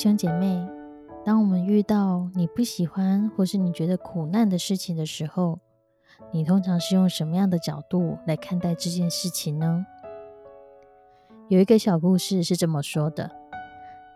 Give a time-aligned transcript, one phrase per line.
[0.00, 0.66] 兄姐妹，
[1.26, 5.58] 当我们遇到你不喜欢或是你觉得苦难的事情的时候，
[6.32, 9.84] 你通常是用什么样的角度来看待这件事情呢？
[11.50, 13.30] 有一个小故事是这么说的：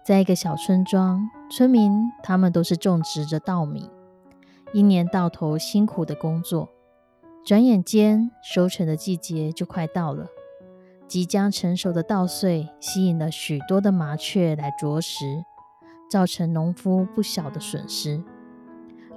[0.03, 1.93] 在一个小村庄，村民
[2.23, 3.91] 他们都是种植着稻米，
[4.73, 6.71] 一年到头辛苦的工作，
[7.45, 10.29] 转眼间收成的季节就快到了。
[11.07, 15.45] 即将成熟的稻穗吸引了许多的麻雀来啄食。
[16.09, 18.23] 造成农夫不小的损失，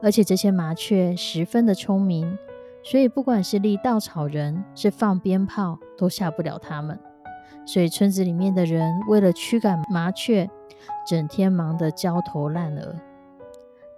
[0.02, 2.38] 而且这些麻雀十分的聪明，
[2.84, 7.00] 所以不管是立稻草人，是放鞭炮，都吓不了它们。
[7.66, 10.50] 所以村子里面的人为了驱赶麻雀，
[11.06, 12.96] 整天忙得焦头烂额。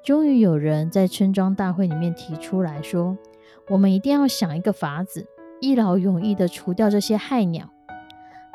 [0.03, 3.17] 终于有人在村庄大会里面提出来说
[3.69, 5.27] ：“我们一定要想一个法子，
[5.61, 7.69] 一劳永逸的除掉这些害鸟。”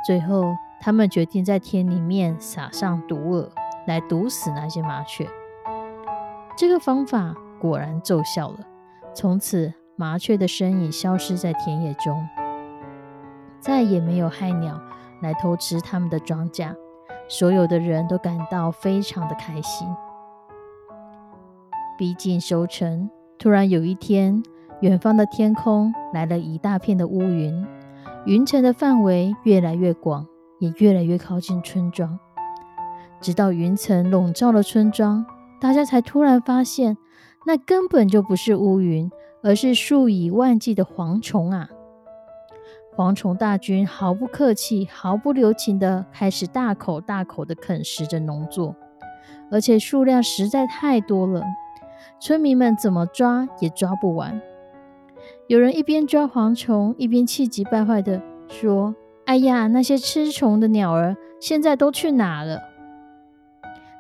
[0.05, 3.49] 最后，他们决定在田里面撒上毒饵。
[3.87, 5.29] 来毒死那些麻雀，
[6.57, 8.59] 这个方法果然奏效了。
[9.15, 12.29] 从此，麻雀的身影消失在田野中，
[13.61, 14.81] 再也没有害鸟
[15.23, 16.75] 来偷吃他们的庄稼。
[17.27, 19.89] 所有的人都感到非常的开心。
[21.97, 24.43] 逼近收成，突然有一天，
[24.81, 27.67] 远方的天空来了一大片的乌云，
[28.27, 30.27] 云层的范围越来越广，
[30.59, 32.19] 也越来越靠近村庄。
[33.25, 35.25] 直到云层笼罩了村庄，
[35.59, 36.99] 大家才突然发现，
[37.47, 39.11] 那根本就不是乌云，
[39.43, 41.71] 而是数以万计的蝗虫啊！
[42.95, 48.77] 蝗虫大军毫不客气、毫不留情的开始大口大口的啃食着农作，
[49.51, 51.43] 而且数量实在太多了，
[52.21, 54.39] 村民们怎么抓也抓不完。
[55.47, 62.61] 有人一边抓蝗虫，一边气急败坏的说：“哎呀，那些吃虫的鸟儿现在都去哪了？”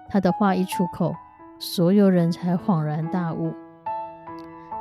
[0.09, 1.15] 他的话一出口，
[1.59, 3.53] 所有人才恍然大悟：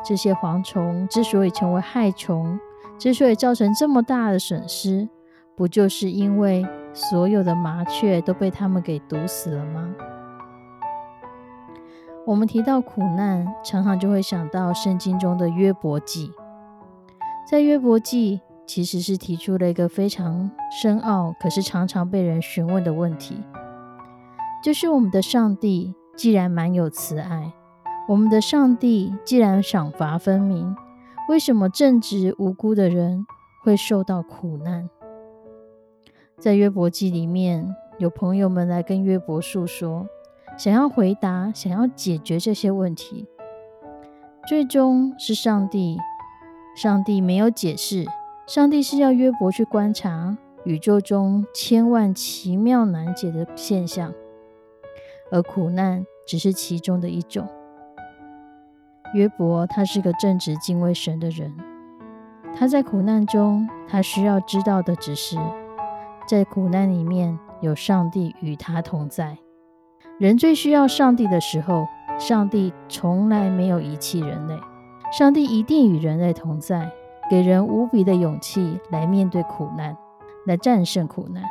[0.03, 2.59] 这些蝗虫之所以成为害虫，
[2.97, 5.07] 之所以造成这么大的损失，
[5.55, 9.93] 不就是因为所有的麻雀都被他们给毒死了吗？
[12.25, 16.31] 我们提到苦难，常常就会想到圣经中的约伯记。
[17.45, 20.49] 在约伯记，其实是提出了一个非常
[20.81, 23.43] 深奥，可是常常被人询问的问题。
[24.63, 27.51] 就是我们的上帝，既然满有慈爱，
[28.07, 30.73] 我们的上帝既然赏罚分明，
[31.27, 33.25] 为什么正直无辜的人
[33.61, 34.89] 会受到苦难？
[36.39, 40.07] 在约伯记里面，有朋友们来跟约伯诉说，
[40.57, 43.27] 想要回答，想要解决这些问题。
[44.47, 45.97] 最终是上帝，
[46.73, 48.05] 上帝没有解释，
[48.47, 54.13] 上帝是要约伯去观察宇宙中千万奇妙难解的现象。
[55.33, 57.47] 而苦难只是其中的一种。
[59.15, 61.51] 约伯他是个正直敬畏神的人，
[62.55, 65.37] 他在苦难中，他需要知道的只是，
[66.27, 69.37] 在苦难里面有上帝与他同在。
[70.19, 71.87] 人最需要上帝的时候，
[72.19, 74.55] 上帝从来没有遗弃人类，
[75.11, 76.91] 上帝一定与人类同在，
[77.27, 79.97] 给人无比的勇气来面对苦难，
[80.45, 81.43] 来战胜苦难。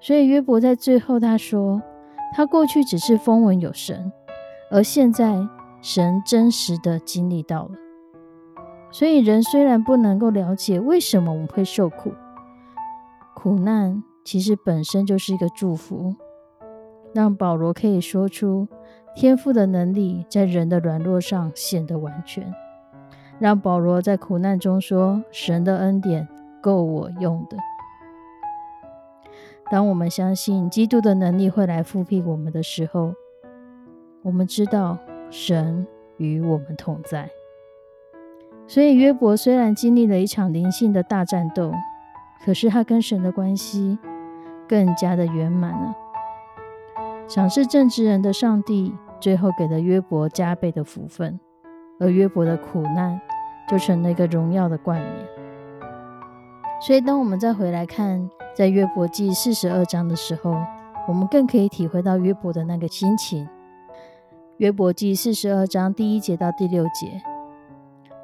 [0.00, 1.82] 所以约伯在最后他说。
[2.32, 4.12] 他过去只是风闻有神，
[4.70, 5.36] 而现在
[5.80, 7.70] 神真实的经历到了。
[8.92, 12.12] 所以人虽然不能够了解为什么我们会受苦，
[13.34, 16.14] 苦难其实本身就是一个祝福，
[17.12, 18.66] 让保罗可以说出
[19.14, 22.52] 天赋的能力在人的软弱上显得完全，
[23.38, 26.28] 让保罗在苦难中说：“神的恩典
[26.60, 27.56] 够我用的。”
[29.70, 33.14] 当我们相信基督的能力会来复辟我们的时候，
[34.22, 34.98] 我们知道
[35.30, 35.86] 神
[36.16, 37.30] 与我们同在。
[38.66, 41.72] 所以约伯虽然经历了一场灵性的大战斗，
[42.44, 43.96] 可是他跟神的关系
[44.68, 45.94] 更加的圆满了。
[47.28, 51.38] 赏识正直人的上帝，最后给了约伯加倍的福分，
[52.00, 53.20] 而约伯的苦难
[53.68, 55.28] 就成了一个荣耀的冠冕。
[56.80, 60.54] 所以，当我们再回来看在约伯记四十二章的时候，
[61.08, 63.48] 我们更可以体会到约伯的那个心情。
[64.58, 67.22] 约伯记四十二章第一节到第六节，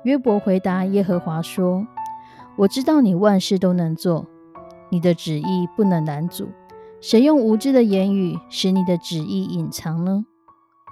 [0.03, 1.87] 约伯回答耶和华说
[2.59, 4.27] ：“我知道你万事都能做，
[4.91, 6.49] 你的旨意不能拦阻。”
[7.01, 10.27] 谁用无知的言语使你的旨意隐藏呢？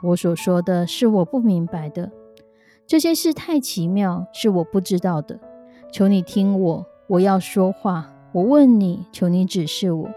[0.03, 2.13] 我所说的是我不明白的，
[2.87, 5.41] 这些事太奇妙，是我不知道的。
[5.91, 8.14] 求你听我，我要说话。
[8.35, 10.09] 我问你，求你指示我。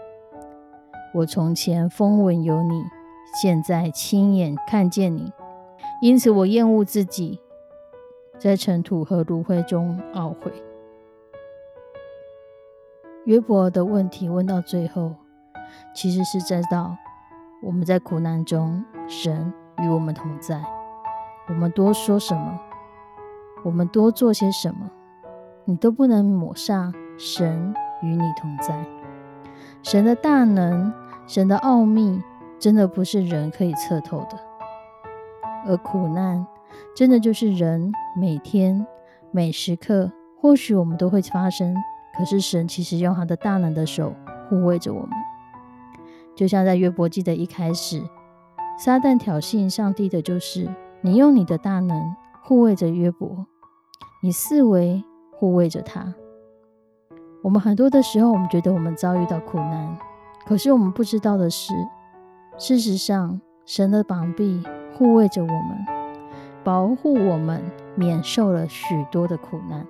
[1.14, 2.82] 我从前风闻有你，
[3.40, 5.32] 现在亲眼看见你，
[6.02, 7.38] 因此我厌恶自己，
[8.36, 10.52] 在尘土和炉灰中懊悔。
[13.24, 15.14] 约伯的问题问到最后。
[15.94, 16.96] 其实是知道
[17.62, 20.60] 我们在苦难中，神与我们同在。
[21.48, 22.58] 我们多说什么，
[23.64, 24.90] 我们多做些什么，
[25.66, 28.84] 你都不能抹杀神与你同在。
[29.82, 30.92] 神的大能，
[31.26, 32.22] 神的奥秘，
[32.58, 34.38] 真的不是人可以测透的。
[35.66, 36.46] 而苦难，
[36.94, 38.86] 真的就是人每天
[39.30, 40.10] 每时刻，
[40.40, 41.74] 或许我们都会发生。
[42.16, 44.12] 可是神其实用他的大能的手
[44.48, 45.10] 护卫着我们。
[46.34, 48.02] 就像在约伯记的一开始，
[48.78, 50.68] 撒旦挑衅上帝的就是
[51.00, 53.46] 你用你的大能护卫着约伯，
[54.22, 56.14] 你四维护卫着他。
[57.48, 59.96] 我们很多的时候，我们觉得我们遭遇到苦难，
[60.44, 61.72] 可是我们不知道的是，
[62.58, 64.62] 事实上神的膀臂
[64.92, 65.86] 护卫着我们，
[66.62, 67.62] 保护我们
[67.94, 69.86] 免受了许多的苦难。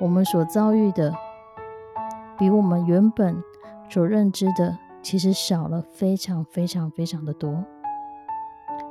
[0.00, 1.12] 我们所遭遇的，
[2.38, 3.36] 比我们原本
[3.90, 4.78] 所认知的。
[5.02, 7.62] 其实少了非常非常非常的多。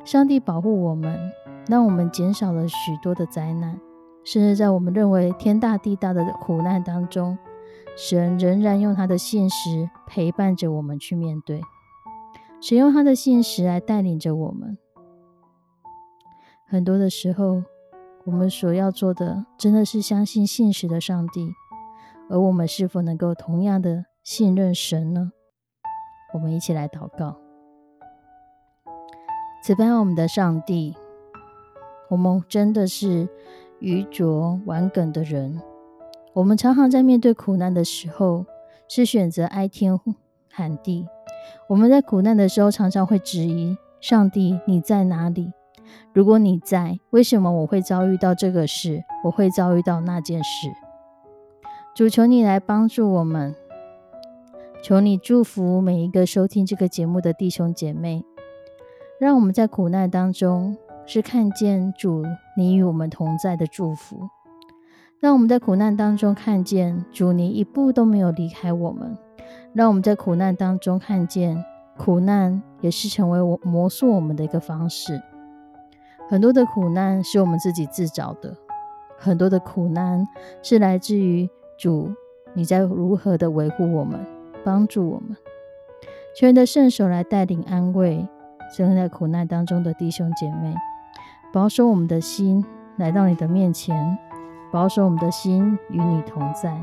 [0.06, 1.18] 上帝保护我们，
[1.68, 3.80] 让我们减少了许多的灾难，
[4.24, 7.36] 甚至在我们认为天大地大的苦难当中，
[7.96, 11.62] 神仍然用他的信实陪伴着我们去面对，
[12.60, 14.78] 使用他的信实来带领着我们。
[16.68, 17.64] 很多的时候，
[18.26, 21.54] 我们所要做的，真的是相信信实的上帝，
[22.30, 25.32] 而我们是否能够同样的信任神呢？
[26.34, 27.36] 我们一起来祷告，
[29.62, 30.96] 慈悲我们的上帝，
[32.10, 33.28] 我们真的是
[33.80, 35.62] 愚拙顽梗的人。
[36.34, 38.46] 我们常常在面对苦难的时候，
[38.88, 40.00] 是选择哀天
[40.50, 41.06] 喊地。
[41.68, 45.52] 我们在苦难的时候，常常会质疑上帝：你在哪里？
[46.14, 49.04] 如果你在，为什么我会遭遇到这个事？
[49.26, 50.70] 我会遭遇到那件事？
[51.94, 53.54] 主求你来帮助我们。
[54.82, 58.24] 求你祝福每一个收听这个节目的弟兄姐妹，
[59.20, 62.24] 让我们在苦难当中是看见主
[62.56, 64.30] 你与我们同在的祝福；
[65.22, 69.16] 让我们在苦难当中看见主你一步都没有离开我们；
[69.72, 71.64] 让我们在苦难当中看见
[71.96, 75.22] 苦难也是成为我磨塑我们的一个方式。
[76.28, 78.58] 很多的苦难是我们自己自找的，
[79.16, 80.28] 很多的苦难
[80.64, 81.48] 是来自于
[81.78, 82.12] 主
[82.56, 84.20] 你在如何的维护我们。
[84.64, 85.38] 帮助我们，
[86.36, 88.28] 求你的圣手来带领安慰
[88.76, 90.76] 正在苦难当中的弟兄姐妹，
[91.54, 92.64] 保守我们的心
[92.98, 94.18] 来到你的面前，
[94.72, 96.82] 保守我们的心与你同在。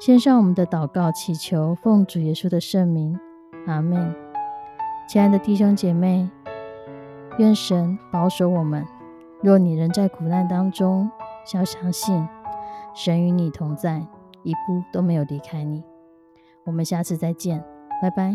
[0.00, 3.18] 献上我们的祷告，祈求奉主耶稣的圣名，
[3.66, 4.14] 阿门。
[5.08, 6.30] 亲爱的弟兄姐妹，
[7.38, 8.86] 愿神保守我们。
[9.42, 11.10] 若你仍在苦难当中，
[11.54, 12.28] 要相信
[12.94, 14.06] 神与你同在，
[14.42, 15.82] 一步都没有离开你。
[16.64, 17.64] 我们下次再见，
[18.00, 18.32] 拜拜。